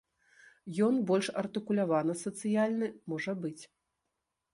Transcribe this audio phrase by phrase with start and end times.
[0.85, 3.63] Ён больш артыкулявана сацыяльны, можа быць.